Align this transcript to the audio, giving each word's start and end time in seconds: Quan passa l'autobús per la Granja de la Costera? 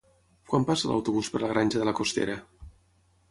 Quan 0.51 0.63
passa 0.69 0.89
l'autobús 0.91 1.29
per 1.35 1.41
la 1.43 1.51
Granja 1.53 1.81
de 1.83 1.87
la 1.89 1.95
Costera? 1.99 2.39